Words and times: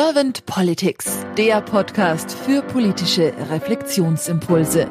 Servant 0.00 0.46
Politics, 0.46 1.26
der 1.36 1.60
Podcast 1.60 2.30
für 2.30 2.62
politische 2.62 3.34
Reflexionsimpulse. 3.50 4.88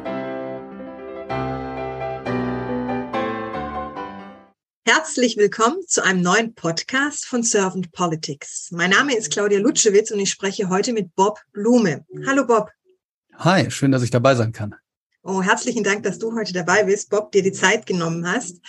Herzlich 4.84 5.38
willkommen 5.38 5.78
zu 5.86 6.04
einem 6.04 6.20
neuen 6.20 6.54
Podcast 6.54 7.24
von 7.24 7.42
Servant 7.42 7.90
Politics. 7.92 8.68
Mein 8.70 8.90
Name 8.90 9.16
ist 9.16 9.32
Claudia 9.32 9.60
Lutschewitz 9.60 10.10
und 10.10 10.20
ich 10.20 10.28
spreche 10.28 10.68
heute 10.68 10.92
mit 10.92 11.14
Bob 11.14 11.40
Blume. 11.52 12.04
Hallo 12.26 12.46
Bob. 12.46 12.70
Hi, 13.38 13.70
schön, 13.70 13.90
dass 13.90 14.02
ich 14.02 14.10
dabei 14.10 14.34
sein 14.34 14.52
kann. 14.52 14.74
Oh, 15.22 15.40
herzlichen 15.40 15.84
Dank, 15.84 16.02
dass 16.02 16.18
du 16.18 16.34
heute 16.34 16.52
dabei 16.52 16.84
bist, 16.84 17.08
Bob, 17.08 17.32
dir 17.32 17.42
die 17.42 17.52
Zeit 17.52 17.86
genommen 17.86 18.30
hast. 18.30 18.60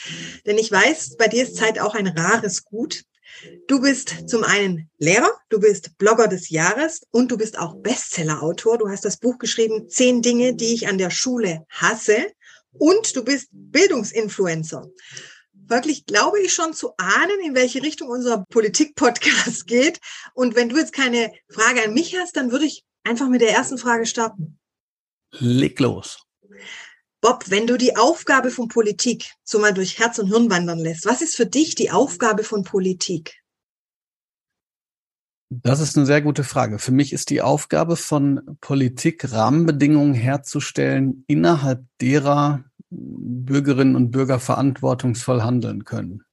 Denn 0.46 0.58
ich 0.58 0.71
weiß, 0.71 1.18
bei 1.18 1.28
dir 1.28 1.44
ist 1.44 1.58
Zeit 1.58 1.80
auch 1.82 1.96
ein 1.96 2.08
rares 2.08 2.64
Gut. 2.64 3.04
Du 3.68 3.82
bist 3.82 4.29
zum 4.29 4.43
einen 4.43 4.89
Lehrer, 4.98 5.32
du 5.50 5.60
bist 5.60 5.98
Blogger 5.98 6.28
des 6.28 6.50
Jahres 6.50 7.02
und 7.11 7.32
du 7.32 7.38
bist 7.38 7.57
auch 7.57 7.75
Bestsellerautor. 7.75 8.78
Du 8.78 8.89
hast 8.89 9.06
das 9.06 9.18
Buch 9.18 9.38
geschrieben, 9.38 9.89
Zehn 9.89 10.21
Dinge, 10.21 10.56
die 10.56 10.74
ich 10.74 10.88
an 10.88 10.98
der 10.98 11.10
Schule 11.10 11.65
hasse. 11.70 12.32
Und 12.71 13.15
du 13.15 13.24
bist 13.24 13.50
Bildungsinfluencer. 13.52 14.89
Wirklich 15.54 16.06
glaube 16.06 16.39
ich 16.42 16.54
schon 16.54 16.74
zu 16.74 16.93
ahnen, 16.98 17.39
in 17.43 17.56
welche 17.56 17.84
Richtung 17.84 18.10
unser 18.10 18.46
Politik-Podcast 18.50 19.68
geht. 19.68 20.00
Und 20.34 20.56
wenn 20.56 20.70
du 20.70 20.78
jetzt 20.78 20.93
keine 20.93 21.32
Frage 21.50 21.84
an 21.84 21.93
mich 21.93 22.15
hast, 22.18 22.36
dann 22.36 22.51
würde 22.51 22.65
ich 22.65 22.86
einfach 23.04 23.29
mit 23.29 23.42
der 23.42 23.51
ersten 23.51 23.78
Frage 23.78 24.06
starten. 24.06 24.60
Leg 25.32 25.79
los. 25.79 26.24
Bob, 27.21 27.46
wenn 27.50 27.68
du 27.68 27.78
die 27.78 27.97
Aufgabe 27.97 28.50
von 28.50 28.69
Politik 28.69 29.33
so 29.43 29.59
mal 29.59 29.73
durch 29.73 30.00
Herz 30.00 30.19
und 30.19 30.28
Hirn 30.28 30.50
wandern 30.50 30.79
lässt, 30.79 31.05
was 31.05 31.21
ist 31.21 31.36
für 31.36 31.45
dich 31.45 31.75
die 31.75 31.92
Aufgabe 31.92 32.44
von 32.44 32.64
Politik? 32.64 33.42
Das 35.50 35.80
ist 35.80 35.98
eine 35.98 36.06
sehr 36.06 36.22
gute 36.22 36.44
Frage. 36.44 36.78
Für 36.78 36.92
mich 36.92 37.11
ist 37.11 37.31
die 37.31 37.42
Aufgabe 37.42 37.95
von 37.95 38.58
Politik, 38.61 39.31
Rahmenbedingungen 39.31 40.14
herzustellen, 40.14 41.23
innerhalb 41.28 41.84
derer 42.00 42.64
Bürgerinnen 42.92 43.95
und 43.95 44.11
Bürger 44.11 44.39
verantwortungsvoll 44.39 45.42
handeln 45.42 45.86
können. 45.86 46.23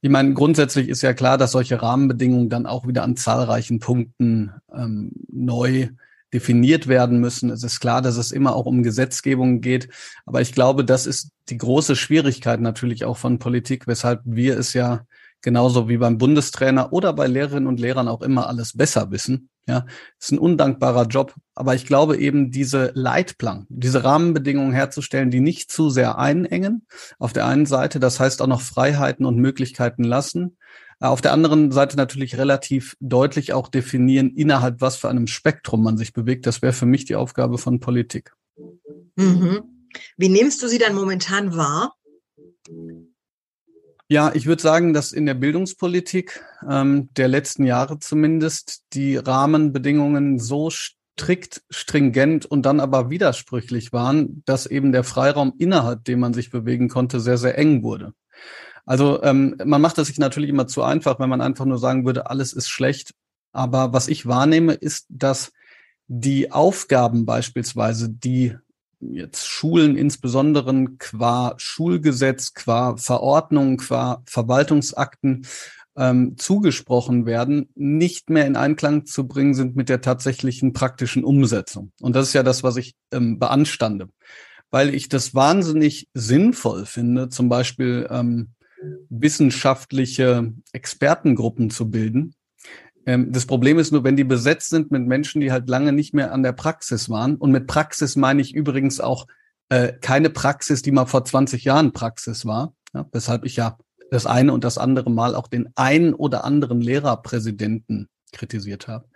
Ich 0.00 0.10
meine, 0.10 0.32
grundsätzlich 0.32 0.88
ist 0.88 1.02
ja 1.02 1.12
klar, 1.12 1.36
dass 1.36 1.52
solche 1.52 1.82
Rahmenbedingungen 1.82 2.48
dann 2.48 2.66
auch 2.66 2.86
wieder 2.86 3.02
an 3.02 3.16
zahlreichen 3.16 3.78
Punkten 3.78 4.52
ähm, 4.74 5.12
neu 5.28 5.88
definiert 6.32 6.86
werden 6.86 7.20
müssen. 7.20 7.50
Es 7.50 7.62
ist 7.62 7.80
klar, 7.80 8.02
dass 8.02 8.16
es 8.16 8.32
immer 8.32 8.54
auch 8.54 8.66
um 8.66 8.82
Gesetzgebung 8.82 9.60
geht. 9.60 9.88
Aber 10.26 10.40
ich 10.40 10.52
glaube, 10.52 10.84
das 10.84 11.06
ist 11.06 11.30
die 11.48 11.58
große 11.58 11.96
Schwierigkeit 11.96 12.60
natürlich 12.60 13.04
auch 13.04 13.16
von 13.16 13.38
Politik, 13.38 13.86
weshalb 13.86 14.20
wir 14.24 14.58
es 14.58 14.72
ja 14.72 15.04
genauso 15.42 15.88
wie 15.88 15.96
beim 15.96 16.18
Bundestrainer 16.18 16.92
oder 16.92 17.12
bei 17.12 17.26
Lehrerinnen 17.26 17.66
und 17.66 17.80
Lehrern 17.80 18.08
auch 18.08 18.22
immer 18.22 18.48
alles 18.48 18.76
besser 18.76 19.10
wissen. 19.10 19.48
Ja, 19.66 19.86
ist 20.18 20.32
ein 20.32 20.38
undankbarer 20.38 21.06
Job. 21.06 21.34
Aber 21.54 21.74
ich 21.74 21.86
glaube 21.86 22.16
eben, 22.16 22.50
diese 22.50 22.90
Leitplanken, 22.94 23.66
diese 23.68 24.02
Rahmenbedingungen 24.02 24.72
herzustellen, 24.72 25.30
die 25.30 25.40
nicht 25.40 25.70
zu 25.70 25.90
sehr 25.90 26.18
einengen. 26.18 26.86
Auf 27.18 27.32
der 27.32 27.46
einen 27.46 27.66
Seite, 27.66 28.00
das 28.00 28.18
heißt 28.18 28.42
auch 28.42 28.48
noch 28.48 28.62
Freiheiten 28.62 29.24
und 29.24 29.36
Möglichkeiten 29.36 30.02
lassen. 30.02 30.56
Auf 31.00 31.22
der 31.22 31.32
anderen 31.32 31.72
Seite 31.72 31.96
natürlich 31.96 32.36
relativ 32.36 32.94
deutlich 33.00 33.54
auch 33.54 33.68
definieren, 33.68 34.30
innerhalb 34.36 34.82
was 34.82 34.96
für 34.96 35.08
einem 35.08 35.26
Spektrum 35.26 35.82
man 35.82 35.96
sich 35.96 36.12
bewegt. 36.12 36.46
Das 36.46 36.60
wäre 36.60 36.74
für 36.74 36.86
mich 36.86 37.06
die 37.06 37.16
Aufgabe 37.16 37.56
von 37.56 37.80
Politik. 37.80 38.34
Mhm. 39.16 39.88
Wie 40.18 40.28
nimmst 40.28 40.62
du 40.62 40.68
sie 40.68 40.78
dann 40.78 40.94
momentan 40.94 41.56
wahr? 41.56 41.94
Ja, 44.08 44.32
ich 44.34 44.46
würde 44.46 44.60
sagen, 44.60 44.92
dass 44.92 45.12
in 45.12 45.24
der 45.24 45.34
Bildungspolitik 45.34 46.44
ähm, 46.68 47.08
der 47.16 47.28
letzten 47.28 47.64
Jahre 47.64 47.98
zumindest 47.98 48.82
die 48.92 49.16
Rahmenbedingungen 49.16 50.38
so 50.38 50.68
strikt, 50.68 51.62
stringent 51.70 52.44
und 52.44 52.66
dann 52.66 52.80
aber 52.80 53.08
widersprüchlich 53.08 53.92
waren, 53.92 54.42
dass 54.44 54.66
eben 54.66 54.92
der 54.92 55.04
Freiraum 55.04 55.54
innerhalb, 55.58 56.04
dem 56.04 56.20
man 56.20 56.34
sich 56.34 56.50
bewegen 56.50 56.88
konnte, 56.88 57.20
sehr, 57.20 57.38
sehr 57.38 57.56
eng 57.56 57.82
wurde. 57.82 58.12
Also 58.90 59.22
ähm, 59.22 59.54
man 59.64 59.80
macht 59.80 59.98
es 59.98 60.08
sich 60.08 60.18
natürlich 60.18 60.50
immer 60.50 60.66
zu 60.66 60.82
einfach, 60.82 61.20
wenn 61.20 61.28
man 61.28 61.40
einfach 61.40 61.64
nur 61.64 61.78
sagen 61.78 62.04
würde, 62.04 62.28
alles 62.28 62.52
ist 62.52 62.68
schlecht. 62.68 63.14
Aber 63.52 63.92
was 63.92 64.08
ich 64.08 64.26
wahrnehme, 64.26 64.72
ist, 64.72 65.06
dass 65.08 65.52
die 66.08 66.50
Aufgaben 66.50 67.24
beispielsweise, 67.24 68.10
die 68.10 68.56
jetzt 68.98 69.46
Schulen 69.46 69.96
insbesondere 69.96 70.86
qua 70.98 71.54
Schulgesetz, 71.56 72.52
qua 72.52 72.96
Verordnung, 72.96 73.76
qua 73.76 74.24
Verwaltungsakten 74.26 75.46
ähm, 75.94 76.36
zugesprochen 76.36 77.26
werden, 77.26 77.68
nicht 77.76 78.28
mehr 78.28 78.44
in 78.44 78.56
Einklang 78.56 79.06
zu 79.06 79.28
bringen 79.28 79.54
sind 79.54 79.76
mit 79.76 79.88
der 79.88 80.00
tatsächlichen 80.00 80.72
praktischen 80.72 81.22
Umsetzung. 81.22 81.92
Und 82.00 82.16
das 82.16 82.26
ist 82.26 82.34
ja 82.34 82.42
das, 82.42 82.64
was 82.64 82.74
ich 82.76 82.96
ähm, 83.12 83.38
beanstande, 83.38 84.08
weil 84.72 84.92
ich 84.92 85.08
das 85.08 85.32
wahnsinnig 85.32 86.08
sinnvoll 86.12 86.86
finde, 86.86 87.28
zum 87.28 87.48
Beispiel 87.48 88.08
ähm, 88.10 88.48
wissenschaftliche 89.08 90.52
Expertengruppen 90.72 91.70
zu 91.70 91.90
bilden. 91.90 92.34
Ähm, 93.06 93.32
das 93.32 93.46
Problem 93.46 93.78
ist 93.78 93.92
nur, 93.92 94.04
wenn 94.04 94.16
die 94.16 94.24
besetzt 94.24 94.70
sind 94.70 94.90
mit 94.90 95.06
Menschen, 95.06 95.40
die 95.40 95.52
halt 95.52 95.68
lange 95.68 95.92
nicht 95.92 96.14
mehr 96.14 96.32
an 96.32 96.42
der 96.42 96.52
Praxis 96.52 97.08
waren. 97.08 97.36
Und 97.36 97.50
mit 97.50 97.66
Praxis 97.66 98.16
meine 98.16 98.40
ich 98.42 98.54
übrigens 98.54 99.00
auch 99.00 99.26
äh, 99.68 99.92
keine 100.00 100.30
Praxis, 100.30 100.82
die 100.82 100.92
mal 100.92 101.06
vor 101.06 101.24
20 101.24 101.64
Jahren 101.64 101.92
Praxis 101.92 102.44
war. 102.46 102.74
Ja, 102.94 103.06
weshalb 103.12 103.44
ich 103.44 103.56
ja 103.56 103.78
das 104.10 104.26
eine 104.26 104.52
und 104.52 104.64
das 104.64 104.78
andere 104.78 105.10
Mal 105.10 105.34
auch 105.34 105.46
den 105.46 105.70
einen 105.76 106.14
oder 106.14 106.44
anderen 106.44 106.80
Lehrerpräsidenten 106.80 108.08
kritisiert 108.32 108.88
habe. 108.88 109.08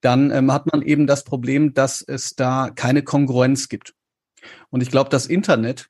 Dann 0.00 0.30
ähm, 0.30 0.52
hat 0.52 0.72
man 0.72 0.82
eben 0.82 1.06
das 1.06 1.24
Problem, 1.24 1.74
dass 1.74 2.02
es 2.02 2.34
da 2.34 2.70
keine 2.70 3.02
Kongruenz 3.02 3.68
gibt. 3.68 3.94
Und 4.70 4.82
ich 4.82 4.90
glaube, 4.90 5.10
das 5.10 5.26
Internet 5.26 5.88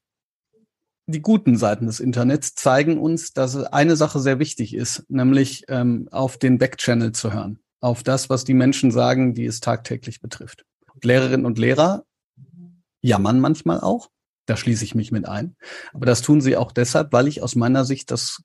die 1.07 1.21
guten 1.21 1.57
Seiten 1.57 1.87
des 1.87 2.01
Internets 2.01 2.55
zeigen 2.55 2.99
uns, 2.99 3.33
dass 3.33 3.57
eine 3.57 3.97
Sache 3.97 4.21
sehr 4.21 4.39
wichtig 4.39 4.75
ist, 4.75 5.05
nämlich 5.09 5.65
ähm, 5.69 6.09
auf 6.11 6.39
den 6.39 6.59
Backchannel 6.59 7.13
zu 7.13 7.33
hören, 7.33 7.59
auf 7.81 8.03
das, 8.03 8.31
was 8.31 8.45
die 8.45 8.55
Menschen 8.55 8.91
sagen, 8.91 9.35
die 9.35 9.47
es 9.47 9.61
tagtäglich 9.61 10.21
betrifft. 10.21 10.65
Lehrerinnen 11.03 11.47
und 11.47 11.59
Lehrer 11.59 12.05
jammern 13.01 13.41
manchmal 13.41 13.81
auch, 13.81 14.11
da 14.47 14.57
schließe 14.57 14.85
ich 14.85 14.95
mich 14.95 15.11
mit 15.11 15.27
ein, 15.27 15.57
aber 15.93 16.07
das 16.07 16.23
tun 16.23 16.41
sie 16.41 16.57
auch 16.57 16.71
deshalb, 16.71 17.13
weil 17.13 17.27
ich 17.27 17.43
aus 17.43 17.57
meiner 17.57 17.85
Sicht, 17.85 18.11
das 18.11 18.43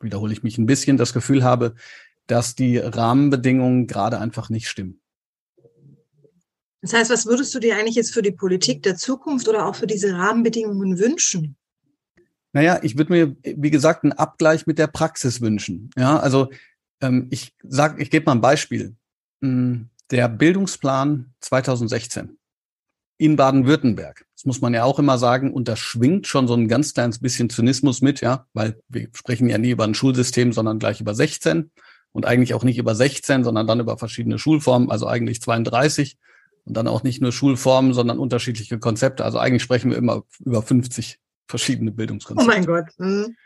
wiederhole 0.00 0.32
ich 0.32 0.42
mich 0.42 0.58
ein 0.58 0.66
bisschen, 0.66 0.96
das 0.96 1.12
Gefühl 1.12 1.42
habe, 1.42 1.74
dass 2.26 2.54
die 2.54 2.78
Rahmenbedingungen 2.78 3.86
gerade 3.86 4.18
einfach 4.18 4.48
nicht 4.48 4.68
stimmen. 4.68 5.00
Das 6.82 6.92
heißt, 6.92 7.10
was 7.10 7.26
würdest 7.26 7.54
du 7.54 7.60
dir 7.60 7.76
eigentlich 7.76 7.96
jetzt 7.96 8.12
für 8.12 8.22
die 8.22 8.30
Politik 8.30 8.82
der 8.82 8.96
Zukunft 8.96 9.48
oder 9.48 9.66
auch 9.66 9.74
für 9.74 9.86
diese 9.86 10.12
Rahmenbedingungen 10.12 10.98
wünschen? 10.98 11.56
Naja, 12.54 12.78
ich 12.82 12.96
würde 12.96 13.12
mir, 13.12 13.36
wie 13.42 13.70
gesagt, 13.70 14.04
einen 14.04 14.12
Abgleich 14.12 14.66
mit 14.66 14.78
der 14.78 14.86
Praxis 14.86 15.40
wünschen. 15.40 15.90
Ja, 15.96 16.18
also 16.18 16.50
ähm, 17.00 17.26
ich 17.30 17.52
sag, 17.64 18.00
ich 18.00 18.10
gebe 18.10 18.26
mal 18.26 18.32
ein 18.32 18.40
Beispiel. 18.40 18.94
Hm, 19.42 19.90
der 20.10 20.28
Bildungsplan 20.28 21.34
2016 21.40 22.38
in 23.18 23.34
Baden-Württemberg, 23.34 24.24
das 24.34 24.44
muss 24.44 24.60
man 24.60 24.72
ja 24.72 24.84
auch 24.84 25.00
immer 25.00 25.18
sagen, 25.18 25.52
und 25.52 25.66
da 25.66 25.74
schwingt 25.74 26.28
schon 26.28 26.46
so 26.46 26.54
ein 26.54 26.68
ganz 26.68 26.94
kleines 26.94 27.18
bisschen 27.18 27.50
Zynismus 27.50 28.02
mit, 28.02 28.20
ja, 28.20 28.46
weil 28.52 28.80
wir 28.88 29.08
sprechen 29.14 29.48
ja 29.48 29.58
nie 29.58 29.70
über 29.70 29.84
ein 29.84 29.94
Schulsystem, 29.94 30.52
sondern 30.52 30.78
gleich 30.78 31.00
über 31.00 31.14
16 31.14 31.72
und 32.12 32.24
eigentlich 32.24 32.54
auch 32.54 32.62
nicht 32.62 32.78
über 32.78 32.94
16, 32.94 33.42
sondern 33.42 33.66
dann 33.66 33.80
über 33.80 33.98
verschiedene 33.98 34.38
Schulformen, 34.38 34.92
also 34.92 35.08
eigentlich 35.08 35.42
32 35.42 36.18
und 36.64 36.76
dann 36.76 36.86
auch 36.86 37.02
nicht 37.02 37.20
nur 37.20 37.32
Schulformen, 37.32 37.94
sondern 37.94 38.20
unterschiedliche 38.20 38.78
Konzepte. 38.78 39.24
Also 39.24 39.38
eigentlich 39.38 39.62
sprechen 39.62 39.90
wir 39.90 39.98
immer 39.98 40.22
über 40.44 40.62
50 40.62 41.18
verschiedene 41.48 41.92
Bildungskonzepte. 41.92 42.50
Oh 42.50 42.54
mein 42.54 42.66
Gott. 42.66 42.86
Mhm. 42.98 43.36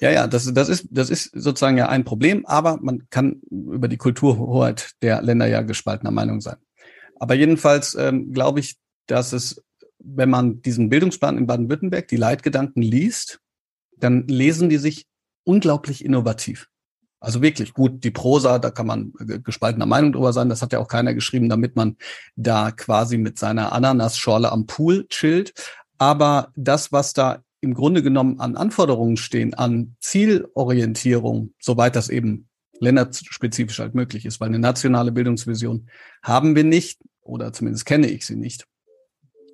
Ja, 0.00 0.10
ja, 0.10 0.26
das, 0.28 0.52
das, 0.54 0.68
ist, 0.68 0.86
das 0.90 1.10
ist 1.10 1.30
sozusagen 1.34 1.76
ja 1.76 1.88
ein 1.88 2.04
Problem, 2.04 2.46
aber 2.46 2.78
man 2.80 3.08
kann 3.10 3.40
über 3.50 3.88
die 3.88 3.96
Kulturhoheit 3.96 4.92
der 5.02 5.22
Länder 5.22 5.46
ja 5.46 5.62
gespaltener 5.62 6.12
Meinung 6.12 6.40
sein. 6.40 6.56
Aber 7.18 7.34
jedenfalls 7.34 7.96
ähm, 7.96 8.32
glaube 8.32 8.60
ich, 8.60 8.76
dass 9.06 9.32
es, 9.32 9.62
wenn 9.98 10.30
man 10.30 10.62
diesen 10.62 10.88
Bildungsplan 10.88 11.36
in 11.36 11.48
Baden-Württemberg, 11.48 12.06
die 12.06 12.16
Leitgedanken 12.16 12.80
liest, 12.80 13.40
dann 13.96 14.28
lesen 14.28 14.68
die 14.68 14.78
sich 14.78 15.06
unglaublich 15.42 16.04
innovativ. 16.04 16.68
Also 17.20 17.42
wirklich 17.42 17.74
gut, 17.74 18.04
die 18.04 18.12
Prosa, 18.12 18.60
da 18.60 18.70
kann 18.70 18.86
man 18.86 19.12
gespaltener 19.42 19.86
Meinung 19.86 20.12
drüber 20.12 20.32
sein. 20.32 20.48
Das 20.48 20.62
hat 20.62 20.72
ja 20.72 20.78
auch 20.78 20.86
keiner 20.86 21.14
geschrieben, 21.14 21.48
damit 21.48 21.74
man 21.74 21.96
da 22.36 22.70
quasi 22.70 23.18
mit 23.18 23.38
seiner 23.38 23.72
Ananasschorle 23.72 24.52
am 24.52 24.66
Pool 24.66 25.08
chillt. 25.08 25.52
Aber 25.98 26.52
das, 26.56 26.92
was 26.92 27.12
da 27.12 27.42
im 27.60 27.74
Grunde 27.74 28.02
genommen 28.02 28.40
an 28.40 28.56
Anforderungen 28.56 29.16
stehen, 29.16 29.54
an 29.54 29.96
Zielorientierung, 30.00 31.54
soweit 31.60 31.96
das 31.96 32.08
eben 32.08 32.48
länderspezifisch 32.80 33.80
halt 33.80 33.94
möglich 33.94 34.24
ist, 34.24 34.40
weil 34.40 34.48
eine 34.48 34.60
nationale 34.60 35.10
Bildungsvision 35.10 35.88
haben 36.22 36.54
wir 36.54 36.64
nicht 36.64 37.00
oder 37.20 37.52
zumindest 37.52 37.84
kenne 37.84 38.06
ich 38.08 38.24
sie 38.24 38.36
nicht. 38.36 38.64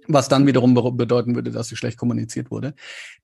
Was 0.07 0.29
dann 0.29 0.47
wiederum 0.47 0.75
bedeuten 0.75 1.35
würde, 1.35 1.51
dass 1.51 1.69
sie 1.69 1.77
schlecht 1.77 1.97
kommuniziert 1.97 2.51
wurde. 2.51 2.75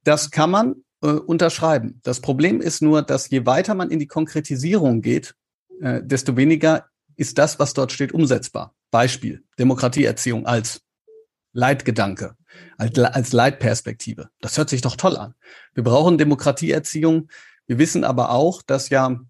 Das 0.02 0.31
kann 0.31 0.50
man 0.50 0.76
äh, 1.02 1.08
unterschreiben. 1.08 2.00
Das 2.02 2.20
Problem 2.20 2.62
ist 2.62 2.81
nur, 2.81 3.02
dass 3.02 3.28
je 3.28 3.44
weiter 3.44 3.75
man 3.75 3.90
in 3.90 3.99
die 3.99 4.06
Konkretisierung 4.06 5.02
geht, 5.02 5.34
äh, 5.82 6.00
desto 6.02 6.38
weniger 6.38 6.87
ist 7.16 7.37
das, 7.37 7.58
was 7.58 7.75
dort 7.75 7.93
steht, 7.93 8.12
umsetzbar. 8.12 8.75
Beispiel, 8.90 9.44
Demokratieerziehung 9.58 10.46
als 10.46 10.81
Leitgedanke, 11.52 12.37
als, 12.76 12.99
als 12.99 13.32
Leitperspektive. 13.32 14.29
Das 14.41 14.56
hört 14.58 14.70
sich 14.70 14.81
doch 14.81 14.97
toll 14.97 15.17
an. 15.17 15.35
Wir 15.75 15.85
brauchen 15.85 16.19
Demokratieerziehung. 16.19 17.29
Wir 17.67 17.79
wissen 17.79 18.05
aber 18.05 18.31
auch, 18.31 18.62
dass 18.62 18.88
ja 18.88 19.20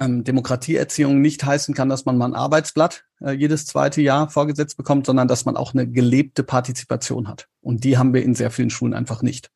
ähm, 0.00 0.24
Demokratieerziehung 0.24 1.20
nicht 1.20 1.44
heißen 1.44 1.74
kann, 1.74 1.88
dass 1.88 2.04
man 2.04 2.16
mal 2.16 2.26
ein 2.26 2.34
Arbeitsblatt 2.34 3.04
äh, 3.20 3.32
jedes 3.32 3.66
zweite 3.66 4.00
Jahr 4.00 4.30
vorgesetzt 4.30 4.76
bekommt, 4.76 5.06
sondern 5.06 5.28
dass 5.28 5.44
man 5.44 5.56
auch 5.56 5.74
eine 5.74 5.88
gelebte 5.88 6.42
Partizipation 6.42 7.28
hat. 7.28 7.48
Und 7.60 7.84
die 7.84 7.98
haben 7.98 8.14
wir 8.14 8.22
in 8.22 8.34
sehr 8.34 8.50
vielen 8.50 8.70
Schulen 8.70 8.94
einfach 8.94 9.22
nicht. 9.22 9.50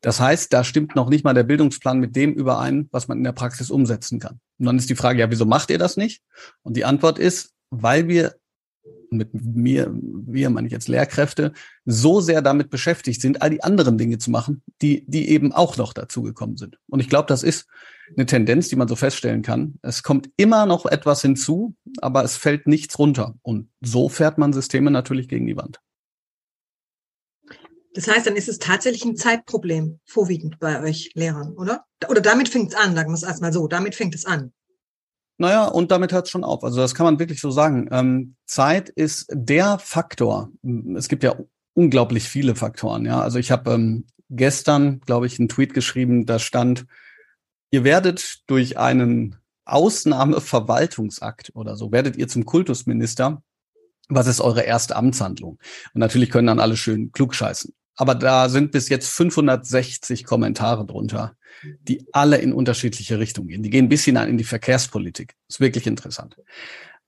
Das 0.00 0.20
heißt, 0.20 0.52
da 0.52 0.62
stimmt 0.62 0.94
noch 0.94 1.08
nicht 1.08 1.24
mal 1.24 1.34
der 1.34 1.44
Bildungsplan 1.44 1.98
mit 1.98 2.16
dem 2.16 2.34
überein, 2.34 2.88
was 2.92 3.08
man 3.08 3.18
in 3.18 3.24
der 3.24 3.32
Praxis 3.32 3.70
umsetzen 3.70 4.20
kann. 4.20 4.40
Und 4.58 4.66
dann 4.66 4.76
ist 4.76 4.90
die 4.90 4.96
Frage, 4.96 5.20
ja, 5.20 5.30
wieso 5.30 5.46
macht 5.46 5.70
ihr 5.70 5.78
das 5.78 5.96
nicht? 5.96 6.22
Und 6.62 6.76
die 6.76 6.84
Antwort 6.84 7.18
ist, 7.18 7.54
weil 7.70 8.08
wir 8.08 8.34
mit 9.10 9.32
mir, 9.34 9.90
wir 9.92 10.50
meine 10.50 10.66
ich 10.66 10.72
jetzt 10.72 10.88
Lehrkräfte, 10.88 11.52
so 11.84 12.20
sehr 12.20 12.42
damit 12.42 12.70
beschäftigt 12.70 13.20
sind, 13.20 13.42
all 13.42 13.50
die 13.50 13.62
anderen 13.62 13.98
Dinge 13.98 14.18
zu 14.18 14.30
machen, 14.30 14.62
die, 14.82 15.04
die 15.06 15.28
eben 15.28 15.52
auch 15.52 15.76
noch 15.76 15.92
dazugekommen 15.92 16.56
sind. 16.56 16.78
Und 16.88 17.00
ich 17.00 17.08
glaube, 17.08 17.28
das 17.28 17.42
ist 17.42 17.66
eine 18.16 18.26
Tendenz, 18.26 18.68
die 18.68 18.76
man 18.76 18.88
so 18.88 18.96
feststellen 18.96 19.42
kann. 19.42 19.78
Es 19.82 20.02
kommt 20.02 20.30
immer 20.36 20.66
noch 20.66 20.86
etwas 20.86 21.22
hinzu, 21.22 21.74
aber 22.00 22.24
es 22.24 22.36
fällt 22.36 22.66
nichts 22.66 22.98
runter. 22.98 23.34
Und 23.42 23.68
so 23.80 24.08
fährt 24.08 24.38
man 24.38 24.52
Systeme 24.52 24.90
natürlich 24.90 25.28
gegen 25.28 25.46
die 25.46 25.56
Wand. 25.56 25.80
Das 27.94 28.08
heißt, 28.08 28.26
dann 28.26 28.36
ist 28.36 28.48
es 28.48 28.58
tatsächlich 28.58 29.06
ein 29.06 29.16
Zeitproblem 29.16 30.00
vorwiegend 30.04 30.58
bei 30.58 30.82
euch 30.82 31.12
Lehrern, 31.14 31.54
oder? 31.54 31.86
Oder 32.10 32.20
damit 32.20 32.50
fängt 32.50 32.72
es 32.72 32.78
an, 32.78 32.94
sagen 32.94 33.10
wir 33.10 33.14
es 33.14 33.22
erstmal 33.22 33.54
so, 33.54 33.68
damit 33.68 33.94
fängt 33.94 34.14
es 34.14 34.26
an. 34.26 34.52
Naja, 35.38 35.66
und 35.66 35.90
damit 35.90 36.12
hört 36.12 36.26
es 36.26 36.30
schon 36.30 36.44
auf. 36.44 36.64
Also 36.64 36.80
das 36.80 36.94
kann 36.94 37.04
man 37.04 37.18
wirklich 37.18 37.40
so 37.40 37.50
sagen. 37.50 37.88
Ähm, 37.90 38.36
Zeit 38.46 38.88
ist 38.88 39.26
der 39.30 39.78
Faktor. 39.78 40.50
Es 40.96 41.08
gibt 41.08 41.22
ja 41.22 41.36
unglaublich 41.74 42.28
viele 42.28 42.54
Faktoren. 42.54 43.04
Ja, 43.04 43.20
also 43.20 43.38
ich 43.38 43.50
habe 43.50 43.72
ähm, 43.72 44.06
gestern, 44.30 45.00
glaube 45.00 45.26
ich, 45.26 45.38
einen 45.38 45.48
Tweet 45.48 45.74
geschrieben, 45.74 46.24
da 46.24 46.38
stand, 46.38 46.86
ihr 47.70 47.84
werdet 47.84 48.40
durch 48.46 48.78
einen 48.78 49.36
Ausnahmeverwaltungsakt 49.66 51.50
oder 51.54 51.76
so, 51.76 51.92
werdet 51.92 52.16
ihr 52.16 52.28
zum 52.28 52.46
Kultusminister. 52.46 53.42
Was 54.08 54.28
ist 54.28 54.40
eure 54.40 54.62
erste 54.62 54.96
Amtshandlung? 54.96 55.58
Und 55.92 56.00
natürlich 56.00 56.30
können 56.30 56.46
dann 56.46 56.60
alle 56.60 56.76
schön 56.76 57.12
klugscheißen. 57.12 57.74
Aber 57.96 58.14
da 58.14 58.48
sind 58.48 58.72
bis 58.72 58.88
jetzt 58.88 59.08
560 59.08 60.24
Kommentare 60.24 60.84
drunter, 60.86 61.34
die 61.82 62.06
alle 62.12 62.36
in 62.38 62.52
unterschiedliche 62.52 63.18
Richtungen 63.18 63.48
gehen. 63.48 63.62
Die 63.62 63.70
gehen 63.70 63.88
bis 63.88 64.04
hinein 64.04 64.28
in 64.28 64.38
die 64.38 64.44
Verkehrspolitik. 64.44 65.34
ist 65.48 65.60
wirklich 65.60 65.86
interessant. 65.86 66.36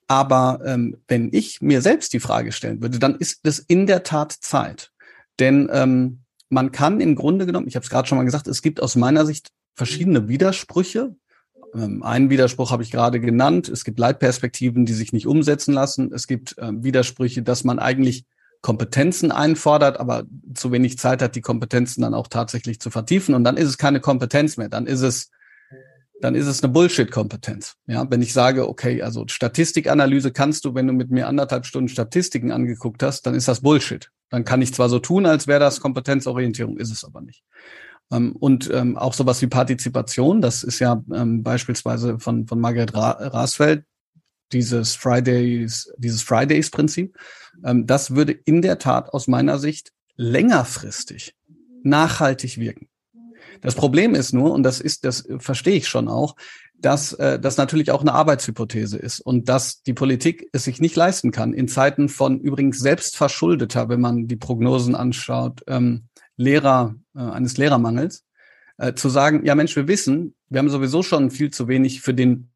Aber 0.07 0.61
ähm, 0.65 0.97
wenn 1.07 1.29
ich 1.33 1.61
mir 1.61 1.83
selbst 1.83 2.15
die 2.15 2.21
Frage 2.21 2.53
stellen 2.53 2.81
würde, 2.81 2.99
dann 2.99 3.17
ist 3.17 3.41
es 3.43 3.59
in 3.59 3.87
der 3.87 4.03
Tat 4.03 4.33
Zeit. 4.33 4.91
Denn 5.39 5.69
ähm, 5.71 6.21
man 6.49 6.73
kann 6.73 7.01
im 7.01 7.15
Grunde 7.15 7.45
genommen, 7.45 7.69
ich 7.69 7.77
habe 7.77 7.85
es 7.85 7.91
gerade 7.91 8.09
schon 8.09 8.17
mal 8.17 8.25
gesagt, 8.25 8.49
es 8.49 8.63
gibt 8.63 8.83
aus 8.83 8.97
meiner 8.97 9.27
Sicht 9.27 9.51
verschiedene 9.75 10.27
Widersprüche. 10.27 11.15
Ähm, 11.75 12.03
einen 12.03 12.31
Widerspruch 12.31 12.71
habe 12.71 12.83
ich 12.83 12.91
gerade 12.91 13.21
genannt. 13.21 13.69
Es 13.69 13.85
gibt 13.85 13.99
Leitperspektiven, 13.99 14.87
die 14.87 14.95
sich 14.95 15.13
nicht 15.13 15.27
umsetzen 15.27 15.75
lassen. 15.75 16.11
Es 16.13 16.27
gibt 16.27 16.57
ähm, 16.59 16.83
Widersprüche, 16.83 17.43
dass 17.43 17.65
man 17.65 17.79
eigentlich 17.79 18.25
Kompetenzen 18.61 19.31
einfordert, 19.31 20.01
aber 20.01 20.25
zu 20.55 20.73
wenig 20.73 20.99
Zeit 20.99 21.23
hat, 21.23 21.37
die 21.37 21.41
Kompetenzen 21.41 22.03
dann 22.03 22.15
auch 22.15 22.27
tatsächlich 22.27 22.81
zu 22.81 22.91
vertiefen. 22.91 23.35
Und 23.35 23.45
dann 23.45 23.57
ist 23.57 23.69
es 23.69 23.79
keine 23.79 24.01
Kompetenz 24.01 24.57
mehr. 24.57 24.69
Dann 24.69 24.87
ist 24.87 25.03
es, 25.03 25.31
dann 26.21 26.35
ist 26.35 26.47
es 26.47 26.63
eine 26.63 26.73
Bullshit-Kompetenz. 26.73 27.77
Ja, 27.87 28.11
wenn 28.11 28.21
ich 28.21 28.33
sage, 28.33 28.69
okay, 28.69 29.03
also 29.03 29.25
Statistikanalyse 29.29 30.33
kannst 30.33 30.65
du, 30.65 30.75
wenn 30.75 30.89
du 30.89 30.93
mit 30.93 31.11
mir 31.11 31.29
anderthalb 31.29 31.67
Stunden 31.67 31.89
Statistiken 31.89 32.51
angeguckt 32.51 33.03
hast, 33.03 33.27
dann 33.27 33.35
ist 33.35 33.47
das 33.47 33.61
Bullshit. 33.61 34.11
Dann 34.29 34.45
kann 34.45 34.61
ich 34.61 34.75
zwar 34.75 34.89
so 34.89 34.99
tun, 34.99 35.27
als 35.27 35.47
wäre 35.47 35.61
das 35.61 35.81
Kompetenzorientierung, 35.81 36.79
ist 36.79 36.91
es 36.91 37.05
aber 37.05 37.21
nicht. 37.21 37.45
Ähm, 38.11 38.35
und 38.35 38.71
ähm, 38.73 38.97
auch 38.97 39.15
sowas 39.15 39.41
wie 39.43 39.47
Partizipation, 39.47 40.41
das 40.41 40.65
ist 40.65 40.81
ja 40.81 41.03
ähm, 41.15 41.43
beispielsweise 41.43 42.19
von, 42.19 42.47
von 42.47 42.61
Margaret 42.61 42.95
Rasfeld, 42.95 43.85
dieses 44.53 44.95
Fridays, 44.95 45.93
dieses 45.99 46.23
Fridays-Prinzip, 46.23 47.17
ähm, 47.65 47.87
das 47.87 48.15
würde 48.15 48.33
in 48.33 48.63
der 48.63 48.79
Tat 48.79 49.11
aus 49.11 49.29
meiner 49.29 49.59
Sicht 49.59 49.93
längerfristig 50.17 51.35
nachhaltig 51.83 52.59
wirken. 52.59 52.89
Das 53.61 53.75
Problem 53.75 54.15
ist 54.15 54.33
nur, 54.33 54.53
und 54.53 54.63
das 54.63 54.81
ist, 54.81 55.05
das 55.05 55.27
verstehe 55.39 55.77
ich 55.77 55.89
schon 55.89 56.09
auch, 56.09 56.37
dass 56.81 57.13
äh, 57.15 57.41
das 57.41 57.57
natürlich 57.57 57.91
auch 57.91 58.03
eine 58.03 58.15
Arbeitshypothese 58.15 58.99
ist 58.99 59.21
und 59.21 59.49
dass 59.49 59.83
die 59.83 59.95
Politik 59.95 60.49
es 60.53 60.65
sich 60.65 60.81
nicht 60.81 60.95
leisten 60.95 61.33
kann, 61.33 61.53
in 61.53 61.67
Zeiten 61.67 62.09
von 62.09 62.41
übrigens 62.41 62.79
selbstverschuldeter, 62.79 63.89
wenn 63.89 64.01
man 64.01 64.29
die 64.29 64.37
Prognosen 64.37 64.95
anschaut, 64.95 65.63
ähm, 65.67 66.05
Lehrer, 66.37 66.95
äh, 67.17 67.21
eines 67.21 67.57
Lehrermangels, 67.57 68.25
äh, 68.77 68.95
zu 68.95 69.09
sagen, 69.09 69.45
ja 69.45 69.57
Mensch, 69.57 69.75
wir 69.75 69.89
wissen, 69.89 70.35
wir 70.49 70.61
haben 70.61 70.71
sowieso 70.71 71.03
schon 71.03 71.31
viel 71.33 71.51
zu 71.51 71.67
wenig 71.67 72.01
für 72.01 72.15
den 72.15 72.51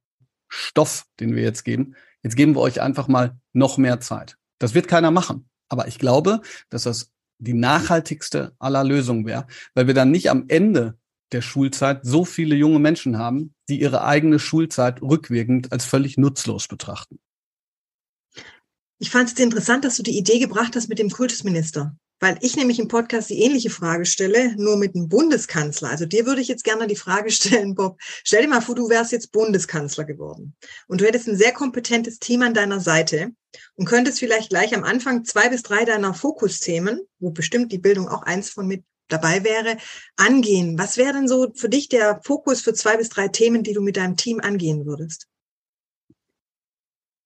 Stoff, 0.53 1.07
den 1.19 1.35
wir 1.35 1.43
jetzt 1.43 1.65
geben. 1.65 1.97
Jetzt 2.23 2.37
geben 2.37 2.55
wir 2.55 2.61
euch 2.61 2.83
einfach 2.83 3.09
mal 3.09 3.41
noch 3.55 3.79
mehr 3.79 4.01
Zeit. 4.01 4.37
Das 4.59 4.75
wird 4.75 4.87
keiner 4.87 5.11
machen. 5.11 5.49
Aber 5.71 5.89
ich 5.89 5.99
glaube, 5.99 6.43
dass 6.69 6.83
das 6.83 7.11
die 7.39 7.55
nachhaltigste 7.55 8.55
aller 8.59 8.85
Lösungen 8.85 9.25
wäre, 9.25 9.47
weil 9.75 9.87
wir 9.87 9.95
dann 9.95 10.11
nicht 10.11 10.29
am 10.29 10.45
Ende 10.49 10.99
der 11.33 11.41
Schulzeit 11.41 12.01
so 12.05 12.27
viele 12.27 12.55
junge 12.55 12.79
Menschen 12.79 13.17
haben, 13.17 13.55
die 13.71 13.81
ihre 13.81 14.05
eigene 14.05 14.39
Schulzeit 14.39 15.01
rückwirkend 15.01 15.73
als 15.73 15.87
völlig 15.87 16.19
nutzlos 16.19 16.69
betrachten. 16.69 17.19
Ich 18.99 19.11
fand 19.11 19.33
es 19.33 19.39
interessant, 19.39 19.87
dass 19.87 19.97
du 19.97 20.03
die 20.03 20.19
Idee 20.19 20.39
gebracht 20.39 20.77
hast 20.77 20.91
mit 20.91 20.99
dem 20.99 21.09
Kultusminister. 21.09 21.97
Weil 22.23 22.39
ich 22.41 22.55
nämlich 22.55 22.79
im 22.79 22.87
Podcast 22.87 23.31
die 23.31 23.43
ähnliche 23.43 23.69
Frage 23.69 24.07
stelle, 24.07 24.55
nur 24.55 24.77
mit 24.77 24.95
dem 24.95 25.09
Bundeskanzler. 25.09 25.91
Also 25.91 26.07
dir 26.07 26.25
würde 26.25 26.41
ich 26.41 26.47
jetzt 26.47 26.63
gerne 26.63 26.87
die 26.87 26.95
Frage 26.95 27.31
stellen, 27.33 27.75
Bob. 27.75 28.01
Stell 28.01 28.43
dir 28.43 28.49
mal 28.49 28.61
vor, 28.61 28.77
du 28.77 28.89
wärst 28.89 29.11
jetzt 29.11 29.33
Bundeskanzler 29.33 30.05
geworden. 30.05 30.55
Und 30.87 31.01
du 31.01 31.05
hättest 31.05 31.27
ein 31.27 31.37
sehr 31.37 31.51
kompetentes 31.51 32.21
Team 32.21 32.43
an 32.43 32.55
deiner 32.55 32.79
Seite 32.79 33.33
und 33.75 33.87
könntest 33.87 34.21
vielleicht 34.21 34.51
gleich 34.51 34.73
am 34.73 34.85
Anfang 34.85 35.25
zwei 35.25 35.49
bis 35.49 35.65
drei 35.65 35.85
deiner 35.85 36.15
Fokusthemen, 36.15 37.01
wo 37.19 37.31
bestimmt 37.31 37.73
die 37.73 37.79
Bildung 37.79 38.07
auch 38.07 38.23
eins 38.23 38.51
von 38.51 38.69
mit 38.69 38.85
dabei 39.09 39.43
wäre, 39.43 39.77
angehen. 40.15 40.79
Was 40.79 40.97
wäre 40.99 41.15
denn 41.15 41.27
so 41.27 41.53
für 41.57 41.69
dich 41.69 41.89
der 41.89 42.21
Fokus 42.23 42.61
für 42.63 42.73
zwei 42.73 42.99
bis 42.99 43.09
drei 43.09 43.27
Themen, 43.27 43.65
die 43.65 43.73
du 43.73 43.83
mit 43.83 43.97
deinem 43.97 44.17
Team 44.17 44.39
angehen 44.39 44.87
würdest? 44.87 45.27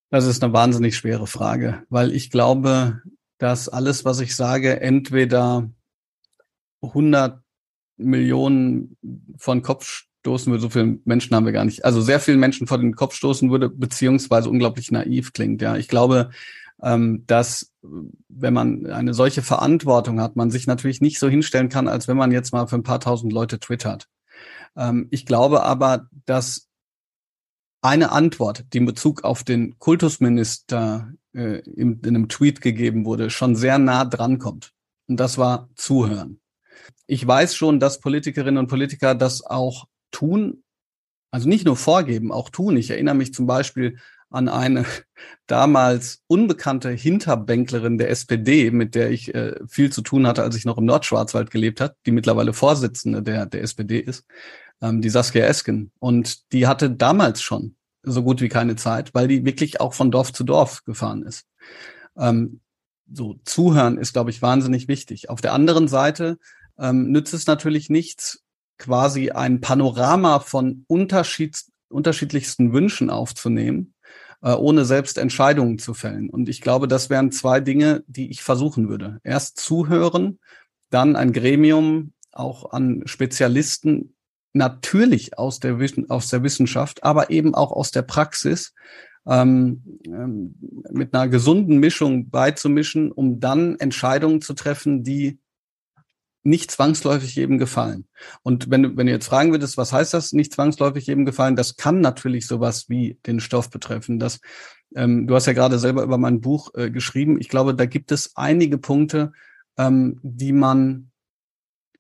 Das 0.09 0.25
ist 0.25 0.43
eine 0.43 0.55
wahnsinnig 0.55 0.97
schwere 0.97 1.27
Frage, 1.27 1.85
weil 1.91 2.13
ich 2.13 2.31
glaube, 2.31 3.03
dass 3.39 3.69
alles, 3.69 4.05
was 4.05 4.21
ich 4.21 4.35
sage, 4.35 4.81
entweder 4.81 5.69
100 6.83 7.41
Millionen 7.97 8.97
von 9.39 9.63
Kopf 9.63 10.05
stoßen 10.21 10.51
würde, 10.51 10.63
so 10.63 10.71
viele 10.71 10.99
Menschen 11.05 11.35
haben 11.37 11.47
wir 11.47 11.53
gar 11.53 11.65
nicht, 11.65 11.85
also 11.85 12.01
sehr 12.01 12.21
vielen 12.21 12.41
Menschen 12.41 12.67
vor 12.67 12.79
den 12.79 12.95
Kopf 12.95 13.15
stoßen 13.15 13.51
würde, 13.51 13.69
beziehungsweise 13.69 14.51
unglaublich 14.51 14.91
naiv 14.91 15.33
klingt. 15.33 15.63
Ja, 15.63 15.77
ich 15.77 15.89
glaube, 15.89 16.31
ähm, 16.83 17.25
dass 17.27 17.73
wenn 18.29 18.53
man 18.53 18.87
eine 18.87 19.15
solche 19.15 19.43
Verantwortung 19.43 20.21
hat, 20.21 20.37
man 20.37 20.51
sich 20.51 20.67
natürlich 20.67 21.01
nicht 21.01 21.19
so 21.19 21.29
hinstellen 21.29 21.69
kann, 21.69 21.89
als 21.89 22.09
wenn 22.09 22.17
man 22.17 22.33
jetzt 22.33 22.53
mal 22.53 22.67
für 22.67 22.77
ein 22.77 22.83
paar 22.83 23.01
tausend 23.01 23.33
Leute 23.33 23.59
twittert. 23.61 24.09
Ähm, 24.77 25.09
ich 25.11 25.27
glaube 25.27 25.63
aber, 25.63 26.09
dass 26.27 26.69
eine 27.83 28.13
Antwort, 28.13 28.65
die 28.73 28.79
in 28.79 28.87
Bezug 28.87 29.25
auf 29.25 29.45
den 29.45 29.79
Kultusminister 29.79 31.13
äh, 31.35 31.59
in, 31.61 32.01
in 32.01 32.09
einem 32.09 32.29
Tweet 32.29 32.61
gegeben 32.61 33.05
wurde, 33.05 33.31
schon 33.31 33.57
sehr 33.57 33.79
nah 33.79 34.05
dran 34.05 34.39
kommt. 34.39 34.73
Und 35.09 35.21
das 35.21 35.39
war 35.39 35.69
Zuhören. 35.77 36.41
Ich 37.07 37.27
weiß 37.27 37.55
schon, 37.55 37.79
dass 37.79 38.01
Politikerinnen 38.01 38.59
und 38.59 38.69
Politiker 38.69 39.15
das 39.15 39.45
auch 39.45 39.87
tun, 40.11 40.65
also 41.31 41.49
nicht 41.49 41.65
nur 41.65 41.77
vorgeben, 41.77 42.33
auch 42.33 42.51
tun. 42.51 42.77
Ich 42.77 42.91
erinnere 42.91 43.15
mich 43.15 43.33
zum 43.33 43.47
Beispiel 43.47 43.99
an 44.31 44.49
eine 44.49 44.85
damals 45.47 46.23
unbekannte 46.27 46.91
Hinterbänklerin 46.91 47.99
der 47.99 48.11
SPD, 48.11 48.71
mit 48.71 48.95
der 48.95 49.11
ich 49.11 49.35
äh, 49.35 49.55
viel 49.69 49.93
zu 49.93 50.03
tun 50.03 50.27
hatte, 50.27 50.43
als 50.43 50.57
ich 50.57 50.65
noch 50.65 50.79
im 50.79 50.85
Nordschwarzwald 50.85 51.51
gelebt 51.51 51.81
hat, 51.81 51.97
die 52.07 52.11
mittlerweile 52.11 52.53
Vorsitzende 52.53 53.23
der, 53.23 53.47
der 53.47 53.63
SPD 53.63 53.99
ist, 53.99 54.25
ähm, 54.81 55.03
die 55.03 55.11
Saskia 55.11 55.45
Esken. 55.45 55.91
Und 55.99 56.53
die 56.53 56.67
hatte 56.67 56.91
damals 56.91 57.43
schon 57.43 57.77
so 58.03 58.23
gut 58.23 58.41
wie 58.41 58.49
keine 58.49 58.77
Zeit, 58.77 59.15
weil 59.15 59.29
die 59.29 59.45
wirklich 59.45 59.81
auch 59.81 59.95
von 59.95 60.11
Dorf 60.11 60.33
zu 60.33 60.45
Dorf 60.45 60.85
gefahren 60.85 61.23
ist. 61.23 61.47
Ähm, 62.17 62.61
so 63.13 63.37
zuhören 63.45 63.99
ist, 63.99 64.13
glaube 64.13 64.31
ich, 64.31 64.43
wahnsinnig 64.43 64.89
wichtig. 64.89 65.31
Auf 65.31 65.41
der 65.41 65.53
anderen 65.53 65.89
Seite 65.89 66.39
ähm, 66.79 67.11
nützt 67.11 67.35
es 67.35 67.47
natürlich 67.47 67.91
nichts, 67.91 68.43
quasi 68.79 69.31
ein 69.31 69.61
Panorama 69.61 70.41
von 70.41 70.85
Unterschied, 70.87 71.65
unterschiedlichsten 71.89 72.73
Wünschen 72.73 73.11
aufzunehmen, 73.11 73.95
äh, 74.43 74.53
ohne 74.53 74.85
selbst 74.85 75.19
Entscheidungen 75.19 75.79
zu 75.79 75.95
fällen. 75.95 76.29
Und 76.29 76.49
ich 76.49 76.61
glaube, 76.61 76.89
das 76.89 77.11
wären 77.11 77.33
zwei 77.33 77.61
Dinge, 77.61 78.05
die 78.07 78.31
ich 78.31 78.43
versuchen 78.43 78.89
würde. 78.89 79.21
Erst 79.25 79.59
zuhören, 79.59 80.39
dann 80.91 81.17
ein 81.17 81.33
Gremium 81.33 82.13
auch 82.33 82.73
an 82.73 83.03
Spezialisten 83.07 84.16
natürlich 84.57 85.39
aus 85.39 85.61
der, 85.61 85.79
aus 86.09 86.29
der 86.29 86.43
Wissenschaft, 86.43 87.05
aber 87.05 87.31
eben 87.31 87.55
auch 87.55 87.73
aus 87.73 87.91
der 87.91 88.03
Praxis 88.03 88.75
ähm, 89.27 89.83
ähm, 90.05 90.55
mit 90.91 91.15
einer 91.15 91.29
gesunden 91.29 91.79
Mischung 91.79 92.31
beizumischen, 92.31 93.13
um 93.13 93.41
dann 93.41 93.77
Entscheidungen 93.79 94.41
zu 94.41 94.55
treffen, 94.55 95.03
die 95.03 95.39
nicht 96.43 96.71
zwangsläufig 96.71 97.35
jedem 97.35 97.59
gefallen. 97.59 98.07
Und 98.43 98.71
wenn 98.71 98.97
wenn 98.97 99.07
du 99.07 99.13
jetzt 99.13 99.27
fragen 99.27 99.51
würdest, 99.51 99.77
was 99.77 99.93
heißt 99.93 100.15
das, 100.15 100.33
nicht 100.33 100.55
zwangsläufig 100.55 101.07
jedem 101.07 101.27
gefallen, 101.27 101.57
das 101.57 101.77
kann 101.77 102.01
natürlich 102.01 102.47
sowas 102.47 102.89
wie 102.89 103.19
den 103.27 103.41
Stoff 103.41 103.69
betreffen. 103.69 104.21
Das, 104.21 104.41
ähm, 104.95 105.27
du 105.27 105.35
hast 105.35 105.47
ja 105.47 105.55
gerade 105.55 105.81
selber 105.81 106.05
über 106.05 106.19
mein 106.19 106.41
Buch 106.41 106.73
äh, 106.75 106.91
geschrieben. 106.91 107.41
Ich 107.41 107.49
glaube, 107.49 107.75
da 107.75 107.85
gibt 107.85 108.13
es 108.13 108.37
einige 108.37 108.79
Punkte, 108.79 109.33
ähm, 109.77 110.21
die 110.23 110.53
man 110.53 111.11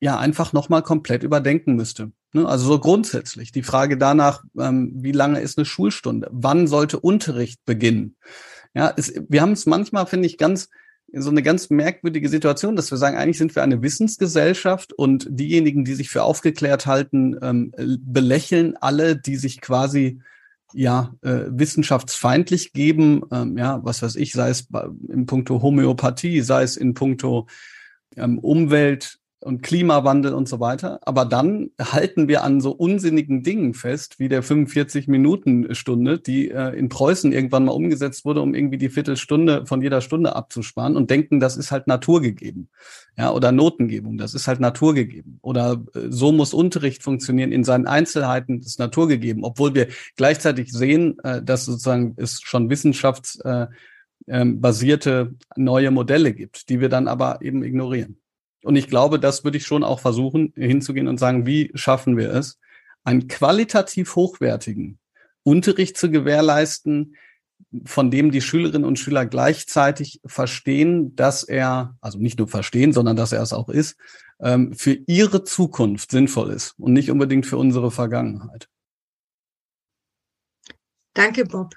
ja 0.00 0.18
einfach 0.18 0.52
nochmal 0.52 0.82
komplett 0.82 1.22
überdenken 1.22 1.74
müsste. 1.74 2.12
Ne? 2.32 2.46
Also 2.46 2.66
so 2.66 2.78
grundsätzlich 2.78 3.52
die 3.52 3.62
Frage 3.62 3.96
danach, 3.96 4.44
ähm, 4.58 4.92
wie 4.94 5.12
lange 5.12 5.40
ist 5.40 5.58
eine 5.58 5.64
Schulstunde? 5.64 6.28
Wann 6.30 6.66
sollte 6.66 7.00
Unterricht 7.00 7.64
beginnen? 7.64 8.16
Ja, 8.74 8.92
es, 8.96 9.14
wir 9.28 9.40
haben 9.40 9.52
es 9.52 9.66
manchmal, 9.66 10.06
finde 10.06 10.26
ich, 10.26 10.38
ganz 10.38 10.68
so 11.12 11.30
eine 11.30 11.42
ganz 11.42 11.70
merkwürdige 11.70 12.28
Situation, 12.28 12.76
dass 12.76 12.90
wir 12.90 12.98
sagen, 12.98 13.16
eigentlich 13.16 13.38
sind 13.38 13.54
wir 13.54 13.62
eine 13.62 13.80
Wissensgesellschaft 13.82 14.92
und 14.92 15.26
diejenigen, 15.30 15.84
die 15.84 15.94
sich 15.94 16.10
für 16.10 16.24
aufgeklärt 16.24 16.86
halten, 16.86 17.36
ähm, 17.40 17.72
belächeln 18.00 18.76
alle, 18.76 19.16
die 19.16 19.36
sich 19.36 19.60
quasi 19.60 20.20
ja 20.74 21.14
äh, 21.22 21.44
wissenschaftsfeindlich 21.48 22.72
geben, 22.72 23.22
ähm, 23.32 23.56
ja, 23.56 23.80
was 23.84 24.02
weiß 24.02 24.16
ich, 24.16 24.32
sei 24.32 24.50
es 24.50 24.68
in 25.08 25.26
puncto 25.26 25.62
Homöopathie, 25.62 26.40
sei 26.40 26.64
es 26.64 26.76
in 26.76 26.94
puncto 26.94 27.46
ähm, 28.16 28.38
Umwelt, 28.38 29.18
und 29.40 29.62
Klimawandel 29.62 30.34
und 30.34 30.48
so 30.48 30.60
weiter. 30.60 30.98
Aber 31.02 31.24
dann 31.24 31.70
halten 31.80 32.28
wir 32.28 32.42
an 32.42 32.60
so 32.60 32.72
unsinnigen 32.72 33.42
Dingen 33.42 33.74
fest, 33.74 34.18
wie 34.18 34.28
der 34.28 34.42
45-Minuten-Stunde, 34.42 36.18
die 36.18 36.50
äh, 36.50 36.76
in 36.76 36.88
Preußen 36.88 37.32
irgendwann 37.32 37.66
mal 37.66 37.72
umgesetzt 37.72 38.24
wurde, 38.24 38.40
um 38.40 38.54
irgendwie 38.54 38.78
die 38.78 38.88
Viertelstunde 38.88 39.66
von 39.66 39.82
jeder 39.82 40.00
Stunde 40.00 40.34
abzusparen 40.34 40.96
und 40.96 41.10
denken, 41.10 41.38
das 41.38 41.56
ist 41.56 41.70
halt 41.70 41.86
naturgegeben. 41.86 42.68
Ja, 43.18 43.32
oder 43.32 43.52
Notengebung, 43.52 44.18
das 44.18 44.34
ist 44.34 44.48
halt 44.48 44.60
naturgegeben. 44.60 45.38
Oder 45.42 45.84
äh, 45.94 46.06
so 46.08 46.32
muss 46.32 46.54
Unterricht 46.54 47.02
funktionieren 47.02 47.52
in 47.52 47.64
seinen 47.64 47.86
Einzelheiten, 47.86 48.58
das 48.58 48.68
ist 48.68 48.78
naturgegeben. 48.78 49.44
Obwohl 49.44 49.74
wir 49.74 49.88
gleichzeitig 50.16 50.72
sehen, 50.72 51.18
äh, 51.24 51.42
dass 51.42 51.66
sozusagen 51.66 52.14
es 52.16 52.40
schon 52.40 52.70
wissenschaftsbasierte 52.70 55.10
äh, 55.10 55.20
ähm, 55.20 55.38
neue 55.56 55.90
Modelle 55.90 56.32
gibt, 56.32 56.70
die 56.70 56.80
wir 56.80 56.88
dann 56.88 57.06
aber 57.06 57.42
eben 57.42 57.62
ignorieren. 57.62 58.16
Und 58.66 58.74
ich 58.74 58.88
glaube, 58.88 59.20
das 59.20 59.44
würde 59.44 59.58
ich 59.58 59.64
schon 59.64 59.84
auch 59.84 60.00
versuchen, 60.00 60.52
hinzugehen 60.56 61.06
und 61.06 61.18
sagen, 61.18 61.46
wie 61.46 61.70
schaffen 61.74 62.16
wir 62.16 62.34
es, 62.34 62.58
einen 63.04 63.28
qualitativ 63.28 64.16
hochwertigen 64.16 64.98
Unterricht 65.44 65.96
zu 65.96 66.10
gewährleisten, 66.10 67.14
von 67.84 68.10
dem 68.10 68.32
die 68.32 68.40
Schülerinnen 68.40 68.84
und 68.84 68.98
Schüler 68.98 69.24
gleichzeitig 69.24 70.20
verstehen, 70.26 71.14
dass 71.14 71.44
er, 71.44 71.96
also 72.00 72.18
nicht 72.18 72.38
nur 72.40 72.48
verstehen, 72.48 72.92
sondern 72.92 73.14
dass 73.14 73.30
er 73.30 73.40
es 73.40 73.52
auch 73.52 73.68
ist, 73.68 73.96
ähm, 74.40 74.72
für 74.72 74.98
ihre 75.06 75.44
Zukunft 75.44 76.10
sinnvoll 76.10 76.50
ist 76.50 76.74
und 76.76 76.92
nicht 76.92 77.12
unbedingt 77.12 77.46
für 77.46 77.58
unsere 77.58 77.92
Vergangenheit. 77.92 78.68
Danke, 81.14 81.44
Bob. 81.44 81.72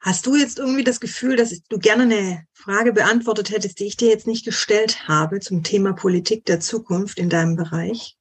Hast 0.00 0.24
du 0.24 0.34
jetzt 0.34 0.58
irgendwie 0.58 0.82
das 0.82 0.98
Gefühl, 0.98 1.36
dass 1.36 1.62
du 1.68 1.78
gerne 1.78 2.04
eine 2.04 2.44
Frage 2.54 2.94
beantwortet 2.94 3.50
hättest, 3.50 3.80
die 3.80 3.84
ich 3.84 3.98
dir 3.98 4.08
jetzt 4.08 4.26
nicht 4.26 4.46
gestellt 4.46 5.06
habe 5.08 5.40
zum 5.40 5.62
Thema 5.62 5.92
Politik 5.92 6.46
der 6.46 6.58
Zukunft 6.58 7.18
in 7.18 7.28
deinem 7.28 7.54
Bereich? 7.54 8.16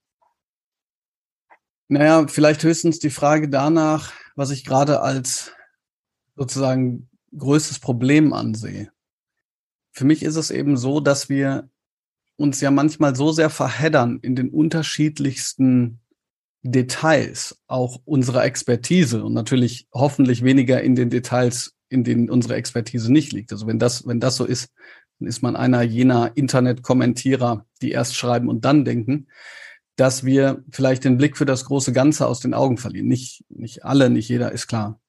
Naja, 1.88 2.28
vielleicht 2.28 2.64
höchstens 2.64 3.00
die 3.00 3.10
Frage 3.10 3.48
danach, 3.48 4.12
was 4.36 4.52
ich 4.52 4.66
gerade 4.66 5.00
als 5.02 5.54
sozusagen 6.36 7.10
größtes 7.36 7.80
Problem 7.80 8.34
ansehe. 8.34 8.92
Für 9.92 10.06
mich 10.06 10.22
ist 10.22 10.36
es 10.36 10.52
eben 10.52 10.76
so, 10.76 11.00
dass 11.00 11.30
wir 11.30 11.70
uns 12.36 12.60
ja 12.60 12.72
manchmal 12.72 13.16
so 13.16 13.32
sehr 13.32 13.50
verheddern 13.50 14.20
in 14.22 14.36
den 14.36 14.50
unterschiedlichsten 14.50 16.00
Details 16.62 17.58
auch 17.68 18.02
unserer 18.06 18.44
Expertise 18.44 19.24
und 19.24 19.34
natürlich 19.34 19.88
hoffentlich 19.94 20.44
weniger 20.44 20.82
in 20.82 20.96
den 20.96 21.10
Details, 21.10 21.76
in 21.90 22.04
denen 22.04 22.30
unsere 22.30 22.56
Expertise 22.56 23.12
nicht 23.12 23.32
liegt. 23.32 23.52
Also 23.52 23.66
wenn 23.68 23.80
das, 23.80 24.06
wenn 24.06 24.20
das 24.20 24.36
so 24.36 24.46
ist, 24.46 24.70
dann 25.20 25.28
ist 25.28 25.42
man 25.42 25.56
einer 25.56 25.82
jener 25.82 26.32
Internet-Kommentierer, 26.36 27.66
die 27.82 27.92
erst 27.92 28.16
schreiben 28.16 28.50
und 28.50 28.66
dann 28.66 28.86
denken, 28.86 29.28
dass 29.96 30.24
wir 30.24 30.64
vielleicht 30.72 31.04
den 31.04 31.18
Blick 31.18 31.38
für 31.38 31.46
das 31.46 31.66
große 31.66 31.92
Ganze 31.92 32.28
aus 32.28 32.40
den 32.40 32.54
Augen 32.54 32.78
verlieren. 32.78 33.08
Nicht, 33.08 33.44
nicht 33.50 33.84
alle, 33.84 34.10
nicht 34.10 34.30
jeder 34.30 34.52
ist 34.52 34.68
klar. 34.68 35.00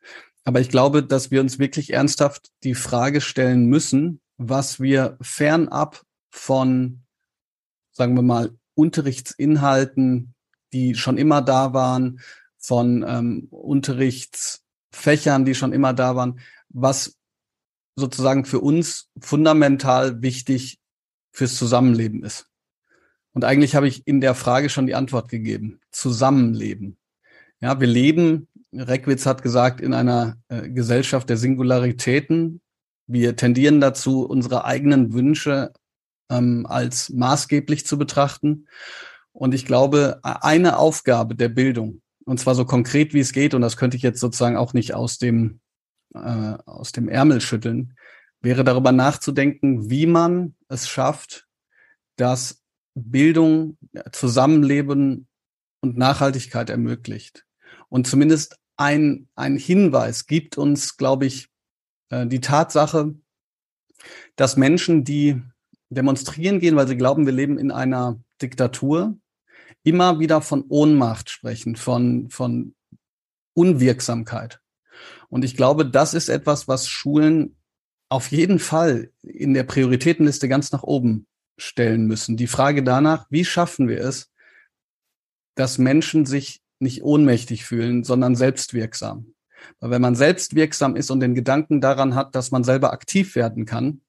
Aber 0.44 0.60
ich 0.60 0.68
glaube, 0.68 1.04
dass 1.04 1.30
wir 1.30 1.40
uns 1.40 1.58
wirklich 1.58 1.92
ernsthaft 1.92 2.50
die 2.64 2.74
Frage 2.74 3.20
stellen 3.20 3.66
müssen, 3.66 4.20
was 4.36 4.80
wir 4.80 5.16
fernab 5.20 6.02
von, 6.30 7.02
sagen 7.92 8.14
wir 8.14 8.22
mal, 8.22 8.50
Unterrichtsinhalten, 8.74 10.34
die 10.72 10.94
schon 10.94 11.18
immer 11.18 11.42
da 11.42 11.72
waren, 11.72 12.20
von 12.58 13.04
ähm, 13.06 13.48
Unterrichtsfächern, 13.50 15.44
die 15.44 15.54
schon 15.54 15.72
immer 15.72 15.94
da 15.94 16.14
waren, 16.14 16.40
was 16.68 17.16
sozusagen 17.96 18.44
für 18.44 18.60
uns 18.60 19.08
fundamental 19.18 20.22
wichtig 20.22 20.78
fürs 21.32 21.56
Zusammenleben 21.56 22.22
ist. 22.22 22.46
Und 23.32 23.44
eigentlich 23.44 23.74
habe 23.74 23.88
ich 23.88 24.06
in 24.06 24.20
der 24.20 24.34
Frage 24.34 24.68
schon 24.68 24.86
die 24.86 24.94
Antwort 24.94 25.28
gegeben. 25.28 25.80
Zusammenleben. 25.90 26.96
Ja, 27.60 27.80
wir 27.80 27.86
leben, 27.86 28.48
Reckwitz 28.72 29.26
hat 29.26 29.42
gesagt, 29.42 29.80
in 29.80 29.94
einer 29.94 30.36
äh, 30.48 30.68
Gesellschaft 30.68 31.28
der 31.28 31.36
Singularitäten. 31.36 32.60
Wir 33.06 33.36
tendieren 33.36 33.80
dazu, 33.80 34.24
unsere 34.26 34.64
eigenen 34.64 35.12
Wünsche 35.12 35.72
ähm, 36.30 36.66
als 36.66 37.10
maßgeblich 37.10 37.86
zu 37.86 37.98
betrachten. 37.98 38.66
Und 39.32 39.54
ich 39.54 39.64
glaube, 39.64 40.20
eine 40.22 40.78
Aufgabe 40.78 41.34
der 41.34 41.48
Bildung, 41.48 42.02
und 42.24 42.38
zwar 42.38 42.54
so 42.54 42.64
konkret 42.64 43.14
wie 43.14 43.20
es 43.20 43.32
geht, 43.32 43.54
und 43.54 43.62
das 43.62 43.76
könnte 43.76 43.96
ich 43.96 44.02
jetzt 44.02 44.20
sozusagen 44.20 44.56
auch 44.56 44.72
nicht 44.72 44.94
aus 44.94 45.18
dem, 45.18 45.60
äh, 46.14 46.18
aus 46.66 46.92
dem 46.92 47.08
Ärmel 47.08 47.40
schütteln, 47.40 47.94
wäre 48.40 48.64
darüber 48.64 48.92
nachzudenken, 48.92 49.90
wie 49.90 50.06
man 50.06 50.54
es 50.68 50.88
schafft, 50.88 51.46
dass 52.16 52.62
Bildung, 52.94 53.78
Zusammenleben 54.12 55.28
und 55.80 55.96
Nachhaltigkeit 55.96 56.70
ermöglicht. 56.70 57.46
Und 57.88 58.06
zumindest 58.06 58.58
ein, 58.76 59.28
ein 59.34 59.56
Hinweis 59.56 60.26
gibt 60.26 60.58
uns, 60.58 60.96
glaube 60.96 61.26
ich, 61.26 61.48
äh, 62.08 62.26
die 62.26 62.40
Tatsache, 62.40 63.14
dass 64.36 64.56
Menschen, 64.56 65.04
die 65.04 65.42
demonstrieren 65.90 66.60
gehen, 66.60 66.76
weil 66.76 66.88
sie 66.88 66.96
glauben, 66.96 67.26
wir 67.26 67.32
leben 67.32 67.58
in 67.58 67.70
einer 67.70 68.20
Diktatur 68.40 69.18
immer 69.82 70.18
wieder 70.18 70.42
von 70.42 70.64
Ohnmacht 70.68 71.30
sprechen, 71.30 71.76
von, 71.76 72.28
von 72.30 72.74
Unwirksamkeit. 73.54 74.60
Und 75.28 75.44
ich 75.44 75.56
glaube, 75.56 75.86
das 75.86 76.14
ist 76.14 76.28
etwas, 76.28 76.68
was 76.68 76.88
Schulen 76.88 77.56
auf 78.08 78.30
jeden 78.30 78.58
Fall 78.58 79.10
in 79.22 79.54
der 79.54 79.62
Prioritätenliste 79.62 80.48
ganz 80.48 80.72
nach 80.72 80.82
oben 80.82 81.26
stellen 81.56 82.06
müssen. 82.06 82.36
Die 82.36 82.46
Frage 82.46 82.82
danach, 82.82 83.26
wie 83.30 83.44
schaffen 83.44 83.88
wir 83.88 84.00
es, 84.00 84.30
dass 85.54 85.78
Menschen 85.78 86.26
sich 86.26 86.62
nicht 86.78 87.02
ohnmächtig 87.02 87.64
fühlen, 87.64 88.02
sondern 88.02 88.34
selbstwirksam. 88.34 89.34
Weil 89.78 89.90
wenn 89.90 90.02
man 90.02 90.16
selbstwirksam 90.16 90.96
ist 90.96 91.10
und 91.10 91.20
den 91.20 91.34
Gedanken 91.34 91.80
daran 91.80 92.14
hat, 92.14 92.34
dass 92.34 92.50
man 92.50 92.64
selber 92.64 92.92
aktiv 92.92 93.36
werden 93.36 93.66
kann 93.66 94.00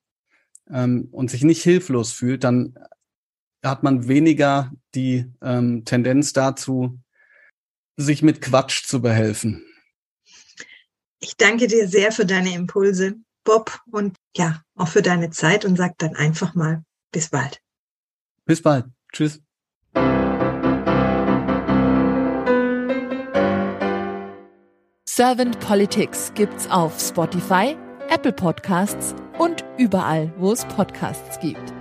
ähm, 0.70 1.10
und 1.12 1.30
sich 1.30 1.44
nicht 1.44 1.62
hilflos 1.62 2.12
fühlt, 2.12 2.44
dann 2.44 2.76
hat 3.64 3.84
man 3.84 4.08
weniger 4.08 4.72
die 4.96 5.32
ähm, 5.42 5.86
Tendenz 5.86 6.34
dazu, 6.34 7.00
sich 7.98 8.22
mit 8.22 8.42
Quatsch 8.42 8.86
zu 8.86 9.02
behelfen. 9.02 9.66
Ich 11.20 11.38
danke 11.38 11.68
dir 11.68 11.88
sehr 11.88 12.12
für 12.12 12.26
deine 12.26 12.54
Impulse, 12.54 13.16
Bob, 13.44 13.80
und 13.92 14.16
ja, 14.36 14.62
auch 14.76 14.88
für 14.88 15.02
deine 15.02 15.30
Zeit 15.30 15.66
und 15.66 15.76
sag 15.76 15.98
dann 16.00 16.16
einfach 16.16 16.56
mal 16.56 16.84
bis 17.12 17.30
bald. 17.30 17.62
Bis 18.46 18.62
bald. 18.62 18.86
Tschüss. 19.14 19.40
Servant 25.08 25.60
Politics 25.60 26.32
gibt's 26.34 26.68
auf 26.70 27.00
Spotify, 27.00 27.78
Apple 28.10 28.34
Podcasts 28.34 29.14
und 29.38 29.64
überall, 29.78 30.34
wo 30.38 30.52
es 30.52 30.66
Podcasts 30.66 31.40
gibt. 31.40 31.81